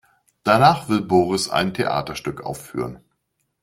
[0.43, 3.01] Danach will Boris ein Theaterstück aufführen.